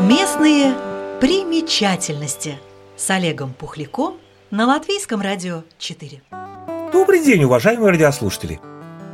[0.00, 0.74] Местные
[1.20, 2.58] примечательности
[2.96, 4.16] с Олегом Пухляком
[4.50, 6.22] на Латвийском радио 4.
[6.92, 8.60] Добрый день, уважаемые радиослушатели!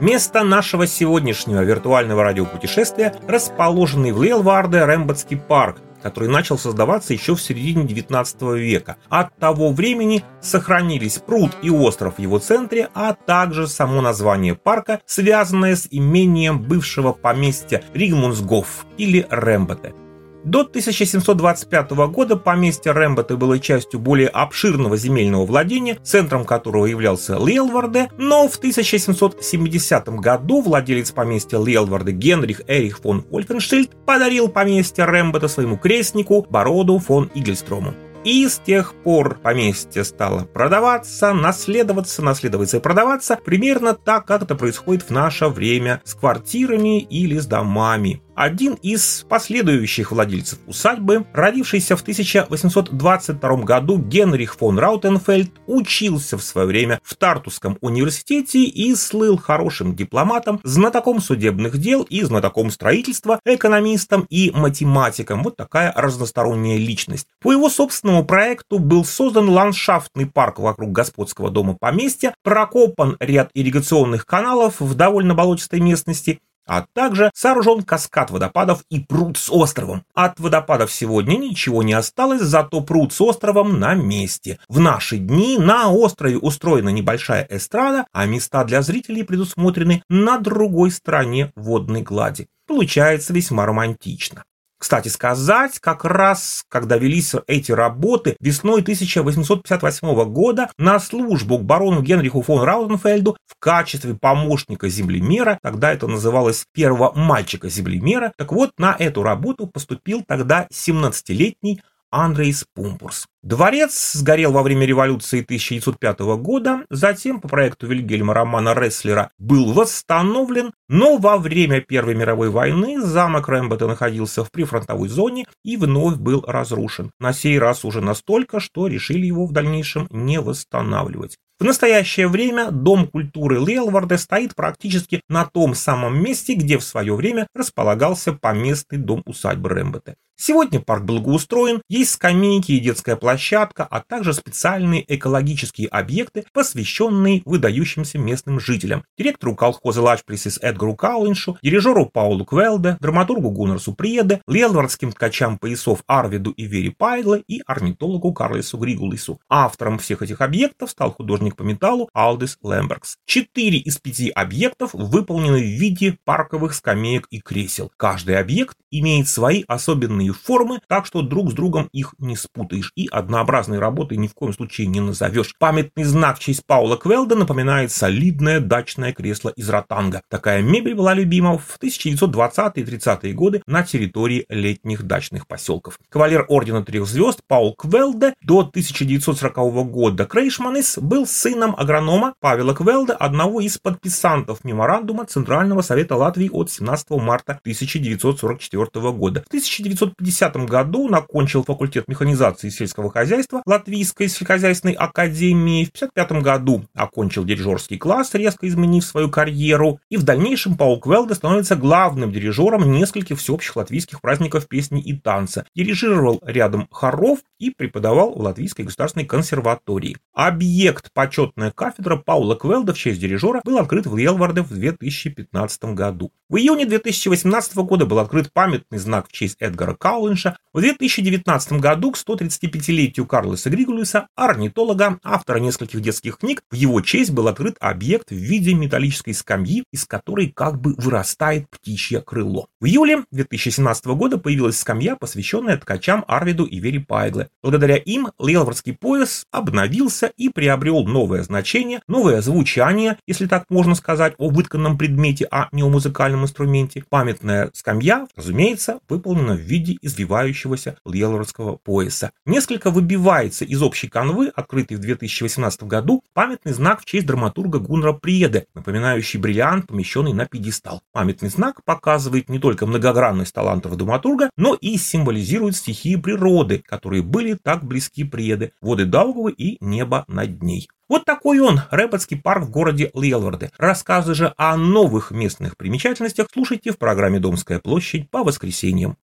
[0.01, 7.41] Место нашего сегодняшнего виртуального радиопутешествия расположенный в Лелварде Рэмботский парк, который начал создаваться еще в
[7.41, 8.99] середине 19 века.
[9.09, 15.01] От того времени сохранились пруд и остров в его центре, а также само название парка,
[15.07, 19.95] связанное с имением бывшего поместья Ригмунсгоф или Рэмботе–
[20.45, 28.11] до 1725 года поместье Рэмбота было частью более обширного земельного владения, центром которого являлся Лелварде,
[28.19, 35.77] но в 1770 году владелец поместья Лелварде Генрих Эрих фон Ольфенштильд подарил поместье Рэмбота своему
[35.79, 37.95] крестнику Бороду фон Игельстрому.
[38.25, 44.55] И с тех пор поместье стало продаваться, наследоваться, наследоваться и продаваться примерно так, как это
[44.55, 48.23] происходит в наше время с квартирами или с домами.
[48.35, 56.67] Один из последующих владельцев усадьбы, родившийся в 1822 году Генрих фон Раутенфельд, учился в свое
[56.67, 64.27] время в Тартусском университете и слыл хорошим дипломатом, знатоком судебных дел и знатоком строительства, экономистом
[64.31, 65.45] и математиком.
[65.45, 67.29] Вот такая разносторонняя личность.
[67.41, 74.27] По его собственному проекту был создан ландшафтный парк вокруг господского дома поместья, прокопан ряд ирригационных
[74.27, 80.05] каналов в довольно болотистой местности, а также сооружен каскад водопадов и пруд с островом.
[80.15, 84.59] От водопадов сегодня ничего не осталось, зато пруд с островом на месте.
[84.69, 90.91] В наши дни на острове устроена небольшая эстрада, а места для зрителей предусмотрены на другой
[90.91, 92.49] стороне водной глади.
[92.67, 94.45] Получается весьма романтично.
[94.85, 102.03] Кстати сказать, как раз, когда велись эти работы, весной 1858 года на службу к барону
[102.03, 108.73] Генриху фон Рауденфельду в качестве помощника землемера, тогда это называлось первого мальчика землемера, так вот
[108.77, 111.81] на эту работу поступил тогда 17-летний
[112.15, 113.27] Андрейс Пумпурс.
[113.43, 120.73] Дворец сгорел во время революции 1905 года, затем по проекту Вильгельма Романа Ресслера был восстановлен,
[120.89, 126.45] но во время Первой мировой войны замок Рэмбота находился в прифронтовой зоне и вновь был
[126.47, 127.11] разрушен.
[127.19, 131.37] На сей раз уже настолько, что решили его в дальнейшем не восстанавливать.
[131.59, 137.15] В настоящее время Дом культуры Лелварда стоит практически на том самом месте, где в свое
[137.15, 140.15] время располагался поместный дом усадьбы Рэмбота.
[140.37, 148.19] Сегодня парк благоустроен, есть скамейки и детская площадка, а также специальные экологические объекты, посвященные выдающимся
[148.19, 149.05] местным жителям.
[149.17, 156.51] Директору колхоза Лачприсис Эдгару Каулиншу, дирижеру Паулу Квелде, драматургу Гуннерсу Приеде, лелвардским ткачам поясов Арвиду
[156.51, 159.41] и Вере Пайгле и орнитологу Карлесу Григулису.
[159.49, 163.17] Автором всех этих объектов стал художник по металлу Алдис Лембергс.
[163.25, 167.93] Четыре из пяти объектов выполнены в виде парковых скамеек и кресел.
[167.97, 172.93] Каждый объект имеет свои особенные разные формы, так что друг с другом их не спутаешь
[172.97, 175.55] и однообразной работой ни в коем случае не назовешь.
[175.59, 180.23] Памятный знак в честь Паула Квелда напоминает солидное дачное кресло из ротанга.
[180.31, 185.99] Такая мебель была любима в 1920-е 30-е годы на территории летних дачных поселков.
[186.09, 189.57] Кавалер Ордена Трех Звезд Паул Квелде до 1940
[189.91, 196.71] года Крейшманис был сыном агронома Павела Квелда, одного из подписантов меморандума Центрального совета Латвии от
[196.71, 199.43] 17 марта 1944 года.
[199.43, 205.85] В 1950 1950 году он окончил факультет механизации сельского хозяйства Латвийской сельскохозяйственной академии.
[205.85, 210.01] В 1955 году окончил дирижерский класс, резко изменив свою карьеру.
[210.09, 215.67] И в дальнейшем Паул Квелде становится главным дирижером нескольких всеобщих латвийских праздников песни и танца.
[215.75, 220.17] Дирижировал рядом хоров и преподавал в Латвийской государственной консерватории.
[220.33, 226.31] Объект почетная кафедра Паула Квелда в честь дирижера был открыт в Лелварде в 2015 году.
[226.49, 230.59] В июне 2018 года был открыт памятный знак в честь Эдгара Каулинша.
[230.75, 237.31] В 2019 году к 135-летию Карлоса Григулиса, орнитолога, автора нескольких детских книг, в его честь
[237.31, 242.67] был открыт объект в виде металлической скамьи, из которой как бы вырастает птичье крыло.
[242.81, 247.49] В июле 2017 года появилась скамья, посвященная ткачам Арвиду и Вере Пайгле.
[247.63, 254.35] Благодаря им Лелвардский пояс обновился и приобрел новое значение, новое звучание, если так можно сказать,
[254.37, 257.05] о вытканном предмете, а не о музыкальном инструменте.
[257.09, 262.33] Памятная скамья, разумеется, выполнена в виде извивающегося Льелородского пояса.
[262.47, 268.13] Несколько выбивается из общей канвы, открытой в 2018 году, памятный знак в честь драматурга Гуннера
[268.13, 271.03] Преде, напоминающий бриллиант, помещенный на пьедестал.
[271.13, 277.55] Памятный знак показывает не только многогранность талантов драматурга, но и символизирует стихии природы, которые были
[277.55, 280.89] так близки Преде, воды Даугавы и небо над ней.
[281.07, 283.71] Вот такой он, Рэпотский парк в городе Лелварде.
[283.77, 289.19] Рассказы же о новых местных примечательностях слушайте в программе «Домская площадь» по воскресеньям.